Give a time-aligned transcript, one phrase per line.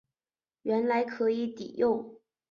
[0.63, 2.17] 原来可以抵用